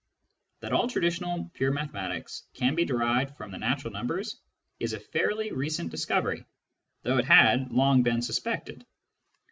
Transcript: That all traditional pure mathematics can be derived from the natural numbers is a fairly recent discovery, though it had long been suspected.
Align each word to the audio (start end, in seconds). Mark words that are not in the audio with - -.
That 0.61 0.73
all 0.73 0.87
traditional 0.87 1.51
pure 1.53 1.71
mathematics 1.71 2.45
can 2.55 2.73
be 2.73 2.85
derived 2.85 3.37
from 3.37 3.51
the 3.51 3.59
natural 3.59 3.93
numbers 3.93 4.37
is 4.79 4.93
a 4.93 4.99
fairly 4.99 5.51
recent 5.51 5.91
discovery, 5.91 6.43
though 7.03 7.19
it 7.19 7.25
had 7.25 7.71
long 7.71 8.01
been 8.01 8.23
suspected. 8.23 8.83